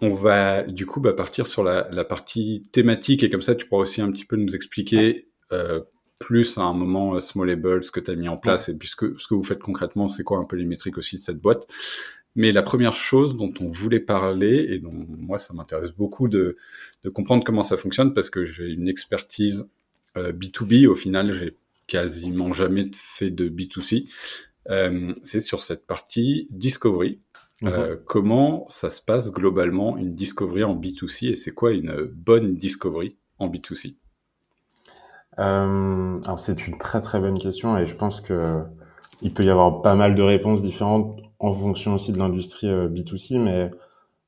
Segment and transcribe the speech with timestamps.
[0.00, 3.66] on va du coup bah, partir sur la, la, partie thématique et comme ça tu
[3.66, 5.80] pourras aussi un petit peu nous expliquer euh,
[6.18, 8.88] plus à un moment euh, Smallable, ce que tu as mis en place et puis
[8.88, 11.22] ce que, ce que vous faites concrètement, c'est quoi un peu les métriques aussi de
[11.22, 11.66] cette boîte.
[12.34, 16.56] Mais la première chose dont on voulait parler et dont moi ça m'intéresse beaucoup de,
[17.02, 19.68] de comprendre comment ça fonctionne parce que j'ai une expertise
[20.16, 21.56] euh, B2B, au final j'ai
[21.86, 24.08] quasiment jamais fait de B2C,
[24.70, 27.20] euh, c'est sur cette partie discovery.
[27.64, 28.00] Euh, mhm.
[28.06, 33.16] comment ça se passe globalement une discovery en B2C et c'est quoi une bonne discovery
[33.40, 33.96] en B2C
[35.40, 38.62] euh, Alors c'est une très très bonne question et je pense que
[39.22, 42.88] il peut y avoir pas mal de réponses différentes en fonction aussi de l'industrie euh,
[42.88, 43.72] B2C, mais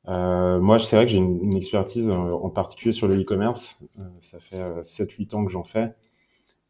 [0.08, 3.78] euh, moi c'est vrai que j'ai une, une, expertise en particulier sur le e-commerce.
[4.18, 5.94] ça fait 7-8 ans que j'en fais.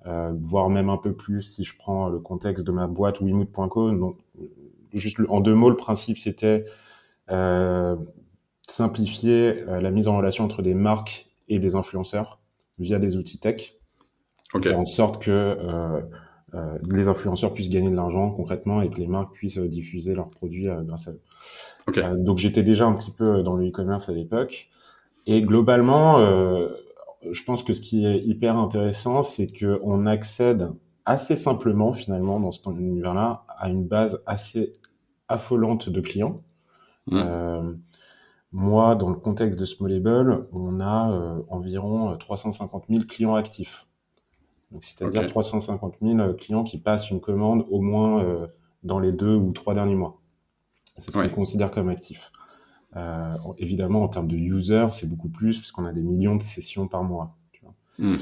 [0.05, 4.15] voire même un peu plus si je prends le contexte de ma boîte Wimood.co.
[4.93, 6.65] Juste en deux mots, le principe c'était
[7.31, 7.97] euh,
[8.67, 12.41] simplifier euh, la mise en relation entre des marques et des influenceurs
[12.79, 13.75] via des outils tech,
[14.55, 14.71] okay.
[14.71, 16.01] faire en sorte que euh,
[16.55, 20.15] euh, les influenceurs puissent gagner de l'argent concrètement et que les marques puissent euh, diffuser
[20.15, 21.21] leurs produits euh, grâce à eux.
[21.87, 22.03] Okay.
[22.19, 24.69] donc j'étais déjà un petit peu dans le e-commerce à l'époque
[25.27, 30.71] et globalement, je pense que ce qui est hyper intéressant, c'est que on accède
[31.05, 34.77] assez simplement finalement dans cet univers-là à une base assez
[35.31, 36.43] affolante de clients.
[37.07, 37.17] Mmh.
[37.17, 37.73] Euh,
[38.53, 43.87] moi, dans le contexte de Smallable, on a euh, environ 350 000 clients actifs.
[44.81, 45.31] C'est-à-dire okay.
[45.31, 48.47] 350 000 clients qui passent une commande au moins euh,
[48.85, 50.21] dans les deux ou trois derniers mois.
[50.99, 51.29] C'est ce ouais.
[51.29, 52.31] qu'on considère comme actif.
[52.97, 56.89] Euh, évidemment, en termes de users, c'est beaucoup plus puisqu'on a des millions de sessions
[56.89, 57.37] par mois.
[57.53, 57.75] Tu vois.
[57.99, 58.15] Mmh.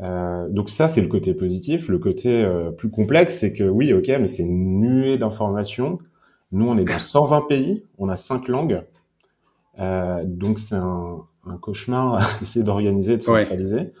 [0.00, 1.88] Euh, donc ça, c'est le côté positif.
[1.88, 5.98] Le côté euh, plus complexe, c'est que oui, ok, mais c'est une nuée d'informations
[6.52, 8.82] nous, on est dans 120 pays, on a cinq langues,
[9.78, 13.76] euh, donc c'est un, un, cauchemar à essayer d'organiser, de centraliser.
[13.76, 13.92] Ouais.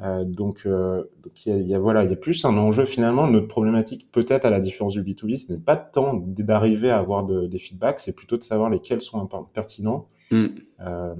[0.00, 2.44] Euh, donc, euh, donc il y, a, il y a, voilà, il y a plus
[2.44, 3.26] un enjeu finalement.
[3.26, 7.24] Notre problématique, peut-être à la différence du B2B, ce n'est pas tant d'arriver à avoir
[7.24, 10.08] de, des feedbacks, c'est plutôt de savoir lesquels sont pertinents.
[10.30, 10.46] Mm.
[10.80, 11.14] Euh,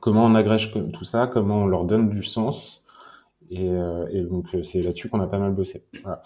[0.00, 2.84] comment on agrège tout ça, comment on leur donne du sens.
[3.50, 5.84] Et, euh, et donc c'est là-dessus qu'on a pas mal bossé.
[6.02, 6.22] Voilà.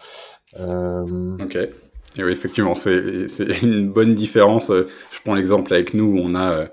[0.59, 1.59] Euh, ok.
[2.17, 3.27] Et oui, effectivement, c'est
[3.63, 4.69] une bonne différence.
[4.71, 6.67] Je prends l'exemple avec nous, on a, euh,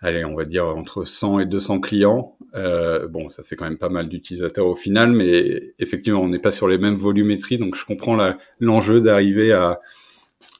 [0.00, 2.36] allez, on va dire entre 100 et 200 clients.
[2.54, 6.38] Euh, bon, ça fait quand même pas mal d'utilisateurs au final, mais effectivement, on n'est
[6.38, 8.16] pas sur les mêmes volumétries, donc je comprends
[8.60, 9.80] l'enjeu d'arriver à,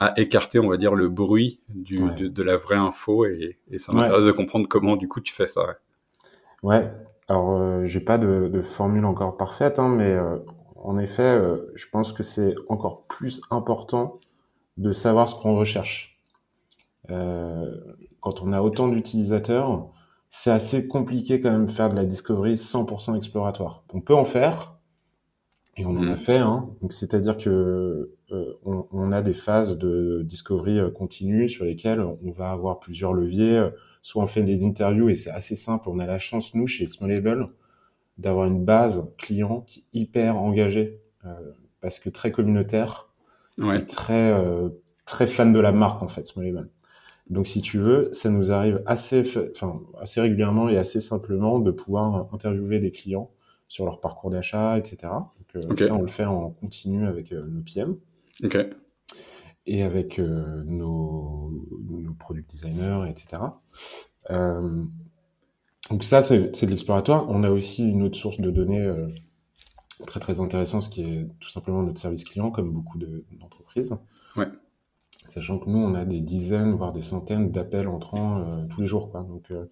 [0.00, 2.14] à écarter, on va dire, le bruit du, ouais.
[2.16, 4.32] de, de, la vraie info, et, et ça m'intéresse ouais.
[4.32, 5.78] de comprendre comment, du coup, tu fais ça.
[6.62, 6.90] Ouais, ouais.
[7.28, 10.36] alors euh, j'ai pas de, de, formule encore parfaite, hein, mais euh,
[10.86, 14.20] en effet, euh, je pense que c'est encore plus important
[14.76, 16.20] de savoir ce qu'on recherche.
[17.10, 17.74] Euh,
[18.20, 19.88] quand on a autant d'utilisateurs,
[20.30, 23.82] c'est assez compliqué quand même de faire de la discovery 100% exploratoire.
[23.92, 24.78] On peut en faire,
[25.76, 26.16] et on en a mmh.
[26.18, 26.38] fait.
[26.38, 26.70] Hein.
[26.80, 32.30] Donc c'est-à-dire que euh, on, on, a des phases de discovery continue sur lesquelles on
[32.30, 33.70] va avoir plusieurs leviers.
[34.02, 35.88] Soit on fait des interviews et c'est assez simple.
[35.88, 37.48] On a la chance nous chez Smallable
[38.18, 41.34] d'avoir une base client qui est hyper engagée euh,
[41.80, 43.12] parce que très communautaire
[43.58, 43.80] ouais.
[43.80, 44.70] et très euh,
[45.04, 46.70] très fan de la marque en fait Smallable.
[47.28, 51.70] Donc si tu veux, ça nous arrive assez enfin assez régulièrement et assez simplement de
[51.72, 53.30] pouvoir interviewer des clients
[53.68, 54.96] sur leur parcours d'achat, etc.
[55.02, 55.88] Donc euh, okay.
[55.88, 57.96] ça on le fait en continu avec euh, nos PM.
[58.44, 58.70] Okay.
[59.66, 61.50] Et avec euh, nos,
[61.80, 63.42] nos product designers, etc.
[65.90, 67.26] Euh, donc ça, c'est de l'exploratoire.
[67.28, 69.08] On a aussi une autre source de données euh,
[70.06, 73.90] très très intéressante, ce qui est tout simplement notre service client, comme beaucoup d'entreprises.
[73.90, 74.48] De, ouais.
[75.26, 78.86] Sachant que nous, on a des dizaines, voire des centaines d'appels entrants euh, tous les
[78.86, 79.10] jours.
[79.10, 79.22] Quoi.
[79.22, 79.64] Donc, euh,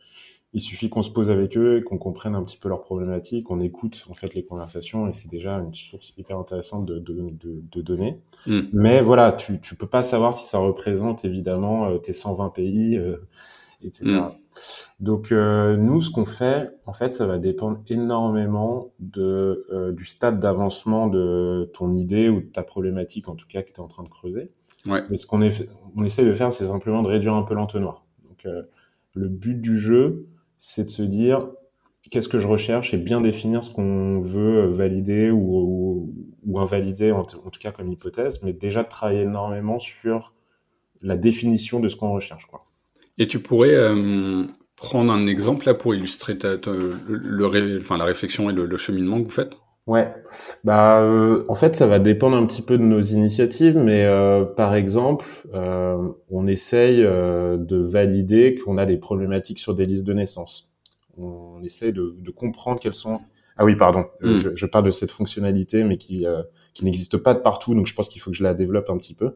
[0.53, 3.61] il suffit qu'on se pose avec eux, qu'on comprenne un petit peu leurs problématiques, qu'on
[3.61, 7.63] écoute en fait les conversations, et c'est déjà une source hyper intéressante de, de, de,
[7.71, 8.21] de données.
[8.47, 8.61] Mm.
[8.73, 13.01] Mais voilà, tu tu peux pas savoir si ça représente évidemment euh, tes 120 pays,
[13.85, 14.05] etc.
[14.05, 14.31] Mm.
[15.01, 20.05] Donc euh, nous, ce qu'on fait, en fait, ça va dépendre énormément de euh, du
[20.05, 23.81] stade d'avancement de ton idée ou de ta problématique, en tout cas, que tu es
[23.81, 24.51] en train de creuser.
[24.87, 25.03] Ouais.
[25.11, 25.41] Mais ce qu'on
[25.97, 28.05] on essaie de faire, c'est simplement de réduire un peu l'entonnoir.
[28.29, 28.63] Donc euh,
[29.15, 30.27] le but du jeu,
[30.59, 31.49] c'est de se dire
[32.11, 36.15] qu'est-ce que je recherche et bien définir ce qu'on veut valider ou, ou,
[36.45, 40.35] ou invalider, en, en, tout cas comme hypothèse, mais déjà de travailler énormément sur
[41.01, 42.65] la définition de ce qu'on recherche, quoi.
[43.19, 44.45] Et tu pourrais euh,
[44.77, 48.67] prendre un exemple là pour illustrer ta, ta, le, le, enfin, la réflexion et le,
[48.67, 49.57] le, cheminement que vous faites?
[49.87, 50.11] Ouais,
[50.65, 54.45] bah euh, en fait ça va dépendre un petit peu de nos initiatives, mais euh,
[54.47, 60.15] par exemple euh, on essaye de valider qu'on a des problématiques sur des listes de
[60.15, 60.73] naissance.
[61.19, 63.21] On essaye de, de comprendre quelles sont.
[63.59, 64.39] Ah oui, pardon, hmm.
[64.39, 66.25] je, je, parle de cette fonctionnalité, mais qui
[66.73, 68.97] qui n'existe pas de partout, donc je pense qu'il faut que je la développe un
[68.97, 69.35] petit peu.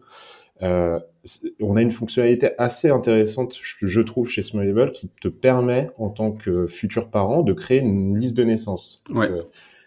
[0.62, 6.10] On a une fonctionnalité assez intéressante, je, je trouve, chez Smallable, qui te permet en
[6.10, 9.02] tant que futur parent de créer une liste de naissance.
[9.10, 9.30] Ouais.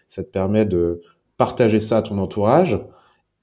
[0.08, 1.00] Ça te permet de
[1.36, 2.78] partager ça à ton entourage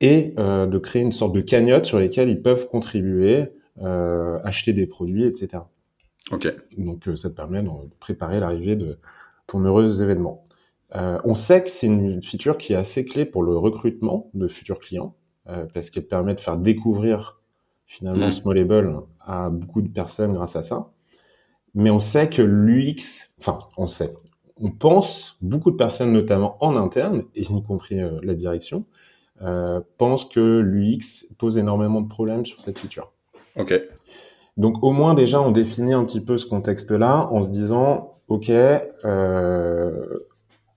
[0.02, 3.50] et euh, de créer une sorte de cagnotte sur lesquelles ils peuvent contribuer,
[3.82, 5.64] euh, acheter des produits, etc.
[6.32, 6.54] Ok.
[6.78, 9.00] Donc euh, ça te permet de préparer l'arrivée de
[9.48, 10.46] ton heureux événement.
[10.94, 14.80] on sait que c'est une feature qui est assez clé pour le recrutement de futurs
[14.80, 15.16] clients
[15.74, 17.40] parce qu'elle permet de faire découvrir
[17.86, 18.32] finalement mmh.
[18.32, 20.92] Smallable à beaucoup de personnes grâce à ça.
[21.74, 24.14] Mais on sait que l'UX, enfin on sait,
[24.62, 28.86] on pense, beaucoup de personnes, notamment en interne, et y compris euh, la direction,
[29.42, 33.12] euh, pensent que l'UX pose énormément de problèmes sur cette feature.
[33.56, 33.74] Ok.
[34.58, 38.50] Donc au moins déjà on définit un petit peu ce contexte-là en se disant, ok,
[38.50, 40.06] euh,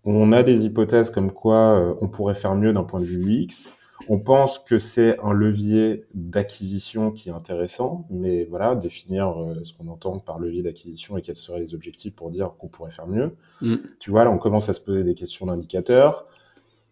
[0.05, 3.45] on a des hypothèses comme quoi euh, on pourrait faire mieux d'un point de vue
[3.45, 3.73] UX.
[4.09, 9.73] On pense que c'est un levier d'acquisition qui est intéressant, mais voilà, définir euh, ce
[9.75, 13.07] qu'on entend par levier d'acquisition et quels seraient les objectifs pour dire qu'on pourrait faire
[13.07, 13.37] mieux.
[13.61, 13.77] Mm.
[13.99, 16.27] Tu vois, là, on commence à se poser des questions d'indicateurs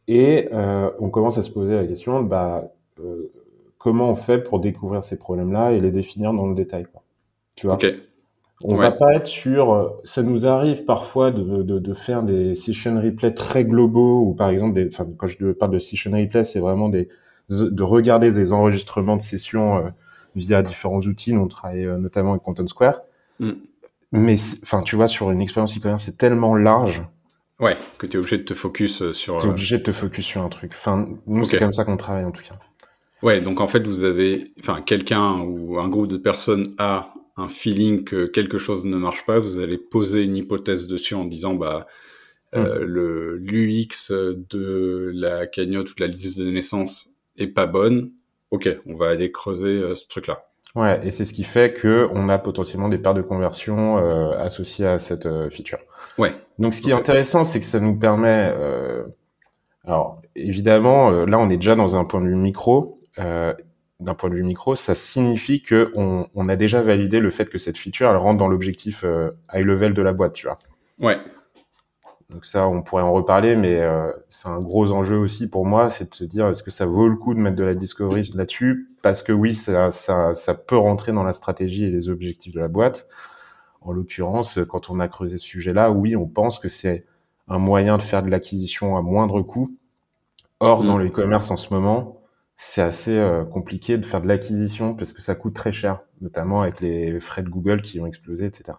[0.08, 3.30] et euh, on commence à se poser la question, bah, euh,
[3.78, 7.02] comment on fait pour découvrir ces problèmes-là et les définir dans le détail, quoi.
[7.56, 7.78] Tu vois?
[8.64, 10.00] On va pas être sur.
[10.04, 14.50] Ça nous arrive parfois de, de, de, faire des session replay très globaux ou par
[14.50, 17.08] exemple, des, enfin, quand je parle de session replay, c'est vraiment des
[17.50, 19.90] de regarder des enregistrements de sessions euh,
[20.36, 21.32] via différents outils.
[21.32, 23.00] Nous, on travaille euh, notamment avec Content Square.
[23.40, 23.52] Mm.
[24.12, 27.02] Mais enfin, tu vois, sur une expérience e-commerce, c'est tellement large.
[27.58, 29.36] Ouais, que tu es obligé de te focus euh, sur.
[29.36, 30.72] Tu es obligé de te focus sur un truc.
[30.74, 32.54] Enfin, nous, c'est comme ça qu'on travaille en tout cas.
[33.22, 37.48] Ouais, donc en fait, vous avez, enfin, quelqu'un ou un groupe de personnes a un
[37.48, 41.54] feeling que quelque chose ne marche pas, vous allez poser une hypothèse dessus en disant
[41.54, 41.86] bah
[42.54, 42.84] euh, mm.
[42.84, 48.10] le l'UX de la cagnotte ou de la liste de naissance est pas bonne.
[48.50, 50.46] Ok, on va aller creuser euh, ce truc-là.
[50.76, 54.30] Ouais, et c'est ce qui fait que on a potentiellement des paires de conversion euh,
[54.38, 55.80] associées à cette feature.
[56.16, 56.32] Ouais.
[56.58, 58.54] Donc ce qui est intéressant, c'est que ça nous permet.
[59.84, 62.96] alors évidemment, là on est déjà dans un point de vue micro
[64.00, 67.46] d'un point de vue micro, ça signifie que on, on, a déjà validé le fait
[67.46, 70.58] que cette feature elle rentre dans l'objectif euh, high level de la boîte, tu vois.
[70.98, 71.18] Ouais.
[72.30, 75.90] Donc ça, on pourrait en reparler, mais euh, c'est un gros enjeu aussi pour moi,
[75.90, 78.30] c'est de se dire est-ce que ça vaut le coup de mettre de la discovery
[78.34, 78.88] là-dessus?
[79.02, 82.60] Parce que oui, ça, ça, ça peut rentrer dans la stratégie et les objectifs de
[82.60, 83.08] la boîte.
[83.80, 87.04] En l'occurrence, quand on a creusé ce sujet-là, oui, on pense que c'est
[87.48, 89.76] un moyen de faire de l'acquisition à moindre coût.
[90.60, 91.02] Or, dans mm.
[91.02, 92.19] le commerce en ce moment,
[92.62, 96.60] c'est assez euh, compliqué de faire de l'acquisition parce que ça coûte très cher, notamment
[96.60, 98.76] avec les frais de Google qui ont explosé, etc.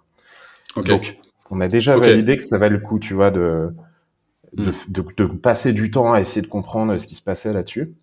[0.85, 1.17] Donc,
[1.49, 3.69] on a déjà validé que ça valait le coup, tu vois, de,
[4.53, 4.73] de, hmm.
[4.87, 7.95] de, de, passer du temps à essayer de comprendre ce qui se passait là-dessus.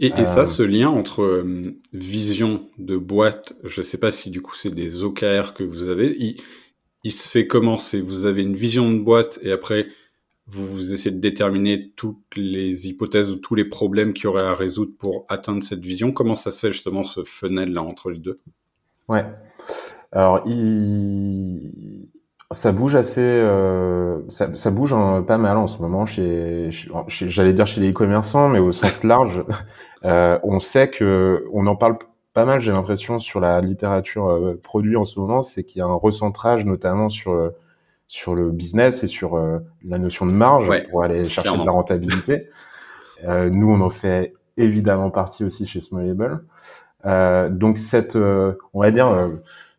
[0.00, 4.28] Et, et ça, euh, ce lien entre euh, vision de boîte, je sais pas si
[4.28, 6.36] du coup c'est des OKR que vous avez, il,
[7.04, 9.86] il se fait comment C'est vous avez une vision de boîte et après
[10.48, 14.54] vous essayez de déterminer toutes les hypothèses ou tous les problèmes qu'il y aurait à
[14.54, 16.12] résoudre pour atteindre cette vision.
[16.12, 18.38] Comment ça se fait justement ce funnel là entre les deux?
[19.08, 19.24] Ouais.
[20.12, 22.08] Alors, il...
[22.52, 24.20] ça bouge assez, euh...
[24.28, 24.94] ça, ça, bouge
[25.26, 29.44] pas mal en ce moment chez, j'allais dire chez les e-commerçants, mais au sens large.
[30.04, 31.98] euh, on sait que, on en parle
[32.34, 35.82] pas mal, j'ai l'impression, sur la littérature euh, produit en ce moment, c'est qu'il y
[35.82, 37.50] a un recentrage notamment sur euh,
[38.08, 41.72] sur le business et sur euh, la notion de marge pour aller chercher de la
[41.72, 42.48] rentabilité.
[43.24, 46.44] Euh, nous, on en fait évidemment partie aussi chez Smallable.
[47.04, 49.28] Euh, donc cette, euh, on va dire, euh,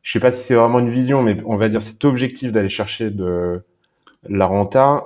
[0.02, 2.70] je sais pas si c'est vraiment une vision, mais on va dire cet objectif d'aller
[2.70, 3.62] chercher de
[4.30, 5.04] la renta,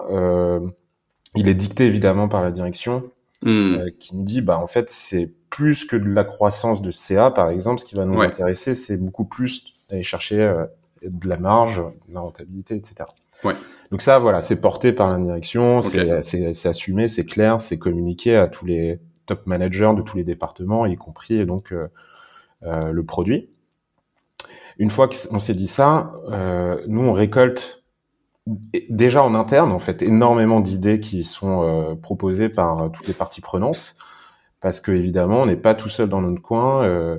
[1.35, 3.03] il est dicté évidemment par la direction
[3.43, 3.89] hmm.
[3.99, 7.49] qui nous dit, bah en fait, c'est plus que de la croissance de CA par
[7.49, 7.79] exemple.
[7.79, 10.65] Ce qui va nous intéresser, c'est beaucoup plus d'aller chercher
[11.03, 13.05] de la marge, de la rentabilité, etc.
[13.43, 13.53] Ouais.
[13.91, 18.47] Donc ça, voilà, c'est porté par la direction, c'est assumé, c'est clair, c'est communiqué à
[18.47, 21.87] tous les top managers de tous les départements, y compris donc euh,
[22.63, 23.49] euh, le produit.
[24.77, 27.83] Une fois qu'on s'est dit ça, euh, nous on récolte
[28.89, 33.13] déjà en interne en fait énormément d'idées qui sont euh, proposées par euh, toutes les
[33.13, 33.95] parties prenantes
[34.61, 37.17] parce que évidemment on n'est pas tout seul dans notre coin euh,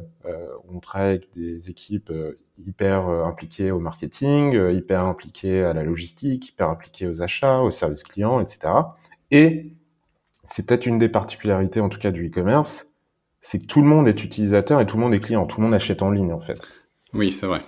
[0.72, 2.12] on travaille avec des équipes
[2.58, 7.60] hyper euh, impliqué au marketing, euh, hyper impliqué à la logistique, hyper impliqué aux achats,
[7.60, 8.72] aux services clients, etc.
[9.30, 9.72] Et
[10.44, 12.86] c'est peut-être une des particularités, en tout cas, du e-commerce,
[13.40, 15.46] c'est que tout le monde est utilisateur et tout le monde est client.
[15.46, 16.72] Tout le monde achète en ligne, en fait.
[17.14, 17.60] Oui, c'est vrai.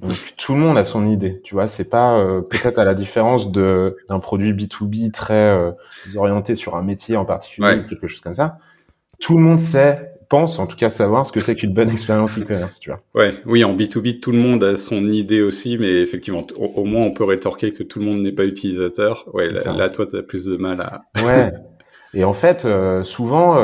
[0.00, 1.66] Donc tout le monde a son idée, tu vois.
[1.66, 5.70] C'est pas euh, peut-être à la différence de d'un produit B2B très euh,
[6.16, 8.58] orienté sur un métier en particulier ou quelque chose comme ça.
[9.22, 12.38] Tout le monde sait, pense en tout cas savoir ce que c'est qu'une bonne expérience
[12.38, 13.00] e-commerce, tu vois.
[13.14, 17.02] Ouais, oui, en B2B, tout le monde a son idée aussi, mais effectivement, au, moins
[17.02, 19.28] on peut rétorquer que tout le monde n'est pas utilisateur.
[19.32, 21.02] Ouais, là, là, toi, tu as plus de mal à.
[21.24, 21.50] ouais.
[22.14, 23.56] Et en fait, euh, souvent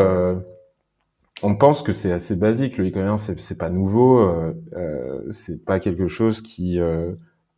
[1.43, 2.79] on pense que c'est assez basique.
[2.79, 4.21] Le e-commerce, c'est pas nouveau.
[4.21, 7.13] Euh, euh, c'est pas quelque chose qui euh,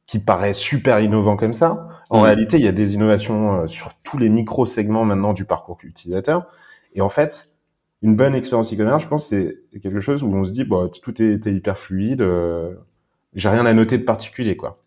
[0.07, 1.89] qui paraît super innovant comme ça.
[2.11, 2.25] En mm.
[2.25, 5.79] réalité, il y a des innovations euh, sur tous les micro segments maintenant du parcours
[5.83, 6.47] utilisateur.
[6.95, 7.60] Et en fait,
[8.03, 11.21] une bonne expérience e-commerce, je pense, c'est quelque chose où on se dit, bon, tout
[11.23, 12.27] est, hyper fluide.
[13.35, 14.81] J'ai rien à noter de particulier, quoi.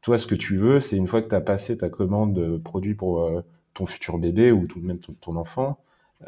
[0.00, 2.56] toi, ce que tu veux, c'est une fois que tu as passé ta commande de
[2.56, 3.30] produit pour
[3.74, 5.78] ton futur bébé ou tout même ton enfant,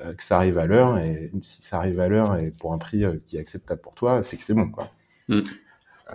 [0.01, 2.79] euh, que ça arrive à l'heure et si ça arrive à l'heure et pour un
[2.79, 4.91] prix euh, qui est acceptable pour toi, c'est que c'est bon quoi.
[5.29, 5.41] Mm.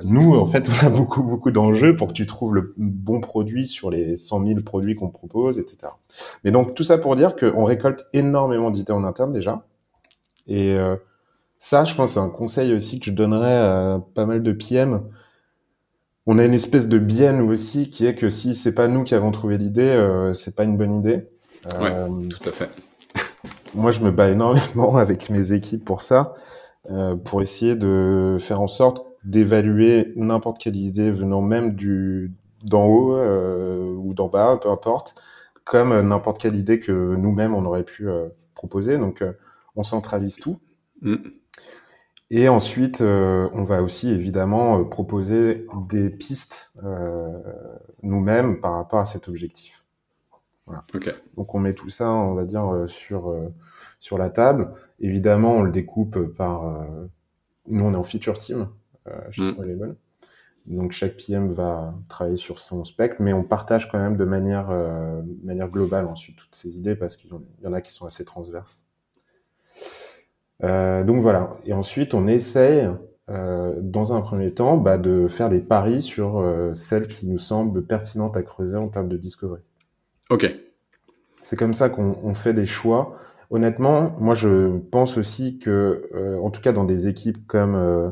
[0.04, 3.68] Nous, en fait, on a beaucoup beaucoup d'enjeux pour que tu trouves le bon produit
[3.68, 5.92] sur les 100 000 produits qu'on propose, etc.
[6.44, 9.66] Mais donc tout ça pour dire qu'on récolte énormément d'idées en interne déjà.
[10.48, 10.96] Et euh,
[11.58, 15.02] ça, je pense, c'est un conseil aussi que je donnerais à pas mal de PM.
[16.26, 19.04] On a une espèce de biais nous aussi, qui est que si c'est pas nous
[19.04, 21.28] qui avons trouvé l'idée, euh, c'est pas une bonne idée.
[21.80, 21.92] Ouais,
[22.30, 22.70] tout à fait
[23.76, 26.34] moi, je me bats énormément avec mes équipes pour ça,
[26.90, 32.86] euh, pour essayer de faire en sorte d'évaluer n'importe quelle idée venant même du d'en
[32.86, 35.16] haut euh, ou d'en bas, peu importe,
[35.64, 38.98] comme n'importe quelle idée que nous-mêmes on aurait pu euh, proposer.
[38.98, 39.34] Donc, euh,
[39.76, 40.60] on centralise tout.
[41.02, 41.16] Mm.
[42.30, 46.72] Et ensuite, on va aussi évidemment proposer des pistes
[48.04, 49.84] nous-mêmes par rapport à cet objectif.
[51.36, 53.36] Donc on met tout ça, on va dire, sur,
[54.00, 54.72] sur la table.
[55.02, 56.88] Évidemment, on le découpe par...
[57.68, 58.70] Nous, on est en feature team
[59.32, 59.96] chez mm.
[60.68, 64.70] Donc chaque PM va travailler sur son spectre, mais on partage quand même de manière,
[65.44, 67.32] manière globale ensuite toutes ces idées parce qu'il
[67.64, 68.86] y en a qui sont assez transverses.
[70.62, 71.58] donc voilà.
[71.66, 72.88] Et ensuite, on essaye,
[73.28, 78.38] dans un premier temps, bah, de faire des paris sur celles qui nous semblent pertinentes
[78.38, 79.62] à creuser en termes de discovery.
[80.30, 80.46] Ok.
[81.42, 83.16] C'est comme ça qu'on fait des choix.
[83.50, 88.12] Honnêtement, moi je pense aussi que, euh, en tout cas dans des équipes comme euh,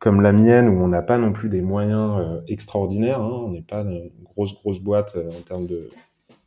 [0.00, 3.50] comme la mienne où on n'a pas non plus des moyens euh, extraordinaires, hein, on
[3.50, 5.90] n'est pas une grosse grosse boîte en termes de,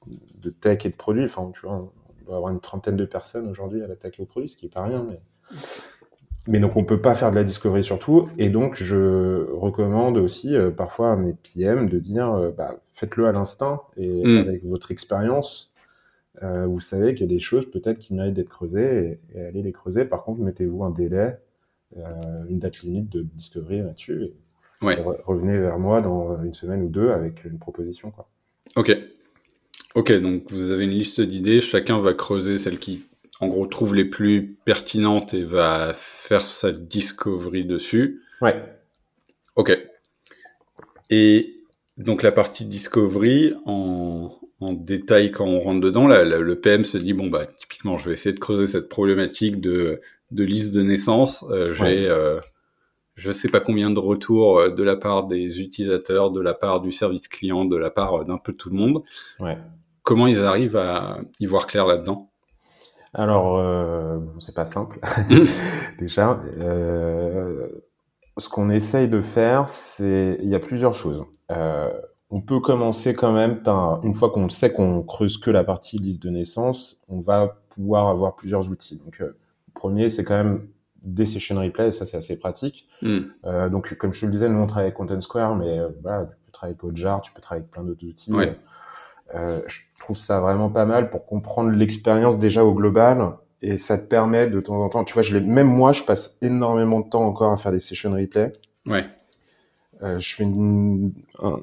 [0.07, 1.25] de tech et de produits.
[1.25, 4.21] Enfin, tu vois, on doit avoir une trentaine de personnes aujourd'hui à la tech et
[4.21, 5.19] au produit, ce qui est pas rien, mais
[6.47, 10.17] mais donc on peut pas faire de la discovery sur tout, et donc je recommande
[10.17, 14.37] aussi euh, parfois à mes PM de dire euh, bah, faites-le à l'instinct et mm.
[14.37, 15.71] avec votre expérience,
[16.41, 19.61] euh, vous savez qu'il y a des choses peut-être qui méritent d'être creusées et, allez
[19.61, 20.03] les creuser.
[20.03, 21.37] Par contre, mettez-vous un délai,
[22.49, 24.23] une date limite de discovery là-dessus.
[24.23, 24.33] Et,
[25.25, 28.11] revenez vers moi dans une semaine ou deux avec une proposition.
[28.11, 28.27] Quoi.
[28.75, 28.97] Ok.
[29.93, 33.05] Ok, donc vous avez une liste d'idées, chacun va creuser celle qui
[33.41, 38.21] en gros, trouve les plus pertinentes et va faire sa discovery dessus.
[38.39, 38.63] Ouais.
[39.55, 39.77] Ok.
[41.09, 41.63] Et
[41.97, 46.99] donc la partie discovery, en, en détail quand on rentre dedans, là, le PM se
[46.99, 50.81] dit bon bah typiquement, je vais essayer de creuser cette problématique de, de liste de
[50.81, 51.45] naissance.
[51.49, 52.39] Euh, J'ai euh,
[53.15, 56.81] je sais pas combien de retours euh, de la part des utilisateurs, de la part
[56.81, 59.03] du service client, de la part d'un peu tout le monde.
[59.39, 59.57] Ouais.
[60.03, 62.29] Comment ils arrivent à y voir clair là-dedans?
[63.13, 64.99] Alors, euh, c'est pas simple
[65.99, 66.39] déjà.
[66.59, 67.67] Euh,
[68.37, 71.25] ce qu'on essaye de faire, c'est il y a plusieurs choses.
[71.51, 71.91] Euh,
[72.29, 75.97] on peut commencer quand même par une fois qu'on sait qu'on creuse que la partie
[75.97, 78.95] liste de naissance, on va pouvoir avoir plusieurs outils.
[78.95, 79.21] Donc,
[79.73, 80.67] premier, c'est quand même
[81.01, 82.87] des session replay, et ça c'est assez pratique.
[83.01, 83.19] Mm.
[83.45, 85.89] Euh, donc, comme je te le disais, nous on travaille avec Content Square, mais euh,
[86.01, 88.31] voilà, tu peux travailler avec Hotjar, tu peux travailler avec plein d'autres outils.
[88.31, 88.57] Ouais.
[89.33, 93.97] Euh, je trouve ça vraiment pas mal pour comprendre l'expérience déjà au global et ça
[93.97, 97.09] te permet de temps en temps, tu vois, je même moi, je passe énormément de
[97.09, 98.53] temps encore à faire des session replay.
[98.85, 99.05] Ouais.
[100.01, 101.13] Je fais une,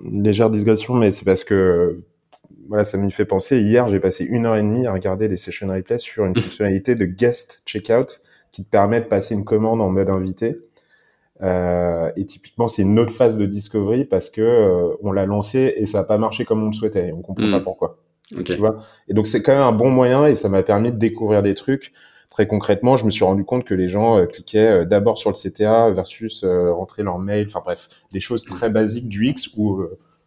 [0.04, 2.04] légère digression, mais c'est parce que
[2.68, 3.60] voilà, ça m'y fait penser.
[3.60, 6.94] Hier, j'ai passé une heure et demie à regarder des session replay sur une fonctionnalité
[6.94, 8.20] de guest checkout
[8.50, 10.58] qui te permet de passer une commande en mode invité.
[11.42, 15.74] Euh, et typiquement, c'est une autre phase de discovery parce que euh, on l'a lancé
[15.76, 17.08] et ça n'a pas marché comme on le souhaitait.
[17.08, 17.62] Et on comprend pas hmm.
[17.62, 17.98] pourquoi.
[18.44, 18.78] Tu vois?
[19.08, 21.54] Et donc c'est quand même un bon moyen et ça m'a permis de découvrir des
[21.54, 21.92] trucs.
[22.28, 25.36] Très concrètement, je me suis rendu compte que les gens euh, cliquaient d'abord sur le
[25.36, 27.46] CTA versus rentrer leur mail.
[27.48, 29.82] Enfin bref, des choses très basiques du X où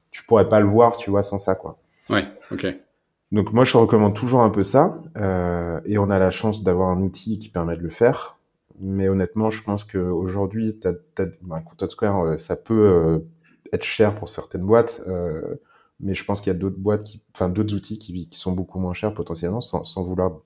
[0.10, 1.78] tu pourrais pas le voir, tu vois, sans ça quoi.
[2.12, 2.26] Ouais.
[3.32, 5.02] Donc moi, je recommande toujours un peu ça.
[5.18, 8.40] Euh, et on a la chance d'avoir un outil qui permet de le faire.
[8.80, 10.78] Mais honnêtement, je pense qu'aujourd'hui,
[11.44, 13.20] bah, Content Square, euh, ça peut euh,
[13.72, 15.04] être cher pour certaines boîtes.
[16.04, 17.04] Mais je pense qu'il y a d'autres boîtes,
[17.36, 20.40] enfin d'autres outils qui, sont beaucoup moins chers potentiellement, sans, vouloir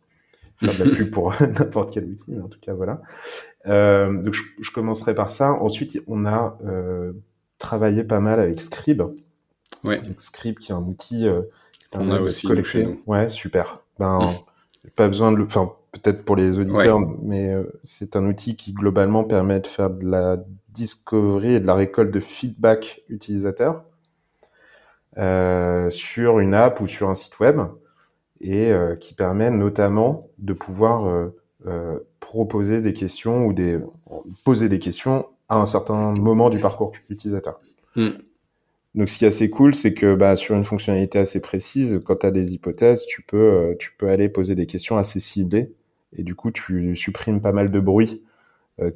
[0.57, 2.33] faire de la pub pour n'importe quel outil.
[2.33, 3.01] Mais en tout cas, voilà.
[3.65, 5.53] Donc je, commencerai par ça.
[5.53, 6.57] Ensuite, on a
[7.57, 9.03] travaillé pas mal avec Scribe.
[9.83, 10.01] Ouais.
[10.01, 11.27] Qui est un outil
[11.97, 12.87] on a aussi collecté.
[13.05, 13.81] Ouais, super.
[13.99, 14.31] Ben,
[14.95, 18.73] pas besoin de le, enfin, peut-être pour les auditeurs, mais euh, c'est un outil qui
[18.73, 20.37] globalement permet de faire de la
[20.69, 23.83] discovery et de la récolte de feedback utilisateur
[25.17, 27.61] euh, sur une app ou sur un site web
[28.41, 31.33] et euh, qui permet notamment de pouvoir euh,
[31.67, 33.79] euh, proposer des questions ou des
[34.43, 37.61] poser des questions à un certain moment du parcours utilisateur.
[37.95, 38.09] Mm.
[38.95, 42.15] Donc, ce qui est assez cool, c'est que bah, sur une fonctionnalité assez précise, quand
[42.15, 45.73] tu as des hypothèses, tu peux, euh, tu peux aller poser des questions assez ciblées.
[46.17, 48.23] Et du coup, tu supprimes pas mal de bruit.
[48.79, 48.91] Euh,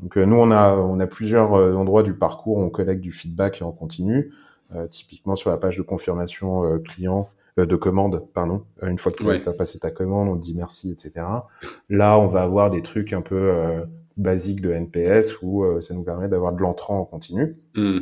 [0.00, 3.12] donc, euh, nous, on a, on a plusieurs endroits du parcours où on collecte du
[3.12, 4.32] feedback et on continue.
[4.90, 8.64] typiquement sur la page de confirmation client, de commande, pardon.
[8.82, 11.26] une fois que tu as passé ta commande, on te dit merci, etc.
[11.88, 13.52] Là, on va avoir des trucs un peu
[14.16, 17.56] basiques de NPS où ça nous permet d'avoir de l'entrant en continu.
[17.76, 18.00] Mmh.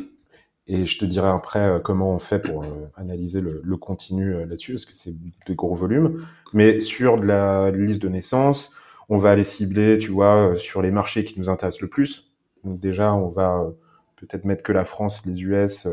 [0.67, 4.33] Et je te dirai après euh, comment on fait pour euh, analyser le, le continu
[4.33, 5.13] euh, là-dessus, parce que c'est
[5.45, 6.23] des gros volumes.
[6.53, 8.71] Mais sur de la liste de naissance,
[9.09, 12.31] on va aller cibler, tu vois, sur les marchés qui nous intéressent le plus.
[12.63, 13.69] Donc déjà, on va
[14.15, 15.87] peut-être mettre que la France, les US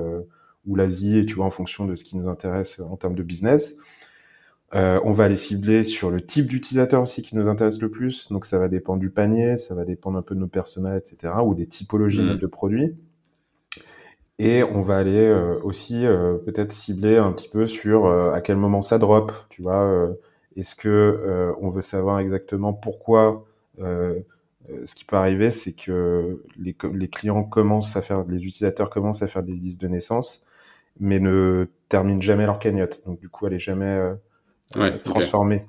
[0.67, 3.75] ou l'Asie, tu vois, en fonction de ce qui nous intéresse en termes de business.
[4.73, 8.31] Euh, on va aller cibler sur le type d'utilisateur aussi qui nous intéresse le plus.
[8.31, 11.35] Donc ça va dépendre du panier, ça va dépendre un peu de nos personas, etc.
[11.45, 12.39] ou des typologies mmh.
[12.39, 12.97] de produits.
[14.43, 18.41] Et on va aller euh, aussi euh, peut-être cibler un petit peu sur euh, à
[18.41, 20.09] quel moment ça drop, tu vois.
[20.57, 23.45] Est-ce que on veut savoir exactement pourquoi
[23.79, 29.23] ce qui peut arriver, c'est que les, les, clients commencent à faire, les utilisateurs commencent
[29.23, 30.47] à faire des listes de naissance,
[30.99, 33.03] mais ne terminent jamais leur cagnotte.
[33.05, 34.01] Donc du coup, elle est jamais
[35.05, 35.67] transformée.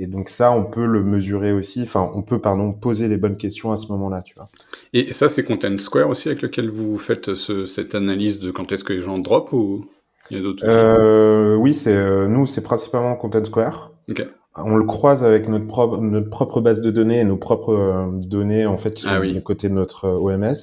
[0.00, 1.82] Et donc ça, on peut le mesurer aussi.
[1.82, 4.48] Enfin, on peut, pardon, poser les bonnes questions à ce moment-là, tu vois.
[4.92, 8.70] Et ça, c'est Content Square aussi avec lequel vous faites ce, cette analyse de quand
[8.70, 9.86] est-ce que les gens drop ou
[10.30, 13.92] il y a d'autres euh, Oui, c'est euh, nous, c'est principalement Content Square.
[14.08, 14.26] Okay.
[14.54, 18.06] On le croise avec notre propre, notre propre base de données et nos propres euh,
[18.12, 19.32] données en fait qui sont ah, oui.
[19.32, 20.54] du côté de notre OMS,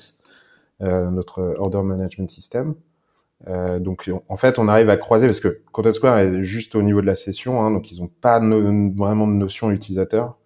[0.79, 2.75] notre Order Management System.
[3.47, 6.81] Euh, donc en fait, on arrive à croiser parce que Content Square est juste au
[6.81, 10.37] niveau de la session, hein, donc ils n'ont pas vraiment de notion utilisateur,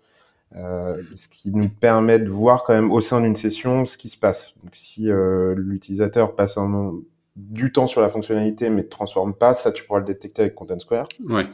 [0.55, 4.09] euh, ce qui nous permet de voir quand même au sein d'une session ce qui
[4.09, 4.53] se passe.
[4.63, 6.93] Donc si euh, l'utilisateur passe un,
[7.35, 10.55] du temps sur la fonctionnalité mais ne transforme pas, ça tu pourras le détecter avec
[10.55, 11.07] Content Square.
[11.27, 11.47] Ouais.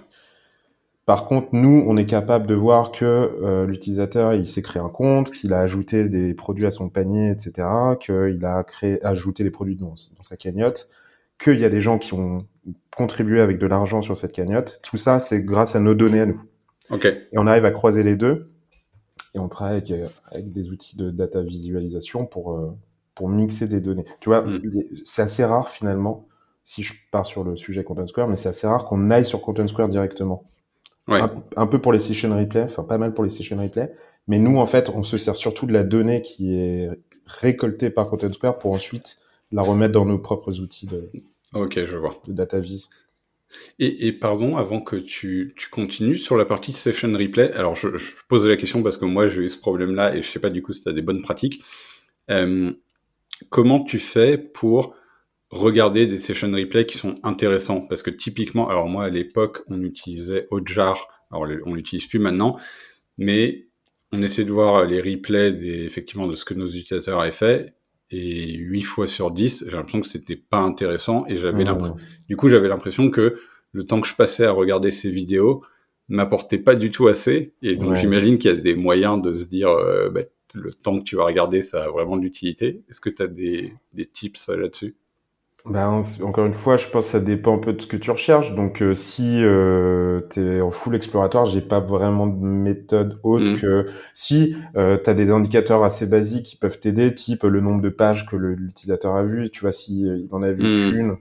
[1.06, 4.90] Par contre, nous, on est capable de voir que euh, l'utilisateur, il s'est créé un
[4.90, 7.68] compte, qu'il a ajouté des produits à son panier, etc.,
[8.00, 10.90] qu'il a créé, ajouté des produits dans, dans sa cagnotte,
[11.40, 12.46] qu'il y a des gens qui ont
[12.96, 14.80] contribué avec de l'argent sur cette cagnotte.
[14.82, 16.42] Tout ça, c'est grâce à nos données à nous.
[16.90, 17.06] Ok.
[17.06, 18.52] Et on arrive à croiser les deux.
[19.34, 22.72] Et on travaille avec, euh, avec des outils de data visualisation pour, euh,
[23.16, 24.06] pour mixer des données.
[24.22, 24.62] Tu vois, mm.
[25.04, 26.28] c'est assez rare finalement,
[26.64, 29.42] si je pars sur le sujet Content Square, mais c'est assez rare qu'on aille sur
[29.42, 30.46] Content Square directement.
[31.08, 31.20] Ouais.
[31.20, 33.92] Un, un, peu pour les session replay, enfin pas mal pour les session replay,
[34.28, 36.90] mais nous en fait on se sert surtout de la donnée qui est
[37.28, 39.20] récoltée par Content Square pour ensuite
[39.52, 41.12] la remettre dans nos propres outils de,
[41.54, 42.22] ok, je vois.
[42.28, 42.90] de data vis.
[43.80, 47.96] Et, et, pardon, avant que tu, tu, continues sur la partie session replay, alors je,
[47.98, 50.50] je posais la question parce que moi j'ai eu ce problème-là et je sais pas
[50.50, 51.64] du coup si tu as des bonnes pratiques.
[52.32, 52.72] Euh,
[53.50, 54.96] comment tu fais pour
[55.52, 59.82] regarder des session replay qui sont intéressants Parce que typiquement, alors moi à l'époque on
[59.84, 62.58] utilisait Hotjar, alors on l'utilise plus maintenant,
[63.18, 63.68] mais
[64.12, 67.75] on essaie de voir les replays des, effectivement de ce que nos utilisateurs avaient fait
[68.12, 71.96] et 8 fois sur 10, j'ai l'impression que c'était pas intéressant et j'avais l'impression,
[72.28, 73.36] du coup, j'avais l'impression que
[73.72, 75.64] le temps que je passais à regarder ces vidéos
[76.08, 79.46] m'apportait pas du tout assez et donc j'imagine qu'il y a des moyens de se
[79.48, 80.22] dire euh, bah,
[80.54, 82.84] le temps que tu vas regarder ça a vraiment de l'utilité.
[82.90, 84.96] Est-ce que tu as des, des tips là-dessus?
[85.68, 88.12] Ben, encore une fois, je pense que ça dépend un peu de ce que tu
[88.12, 88.54] recherches.
[88.54, 93.52] Donc, euh, si euh, tu es en full exploratoire, j'ai pas vraiment de méthode autre
[93.52, 93.58] mmh.
[93.58, 97.82] que si euh, tu as des indicateurs assez basiques qui peuvent t'aider, type le nombre
[97.82, 100.92] de pages que l'utilisateur a vu, tu vois, si euh, il en a vu mmh.
[100.92, 101.18] qu'une.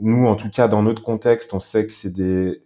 [0.00, 2.62] Nous, en tout cas, dans notre contexte, on sait que c'est des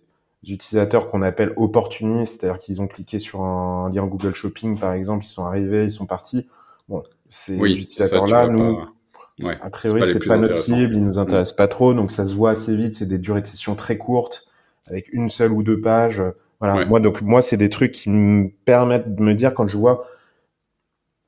[0.46, 5.24] utilisateurs qu'on appelle opportunistes, c'est-à-dire qu'ils ont cliqué sur un lien Google Shopping, par exemple,
[5.24, 6.46] ils sont arrivés, ils sont partis.
[6.88, 8.78] Bon, ces utilisateurs-là, nous...
[9.42, 12.24] Ouais, a priori, c'est pas, pas notre cible, ils nous intéressent pas trop, donc ça
[12.24, 12.94] se voit assez vite.
[12.94, 14.46] C'est des durées de session très courtes.
[14.86, 16.22] avec une seule ou deux pages.
[16.60, 16.84] Voilà.
[16.86, 20.04] Moi, donc, moi, c'est des trucs qui me permettent de me dire quand je vois